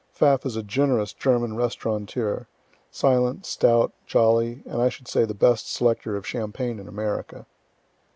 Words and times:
(Pfaff 0.13 0.47
is 0.47 0.55
a 0.55 0.63
generous 0.63 1.13
German 1.13 1.55
restaurateur, 1.55 2.47
silent, 2.89 3.45
stout, 3.45 3.93
jolly, 4.07 4.63
and 4.65 4.81
I 4.81 4.89
should 4.89 5.07
say 5.07 5.25
the 5.25 5.35
best 5.35 5.67
selecter 5.67 6.17
of 6.17 6.25
champagne 6.25 6.79
in 6.79 6.87
America.) 6.87 7.45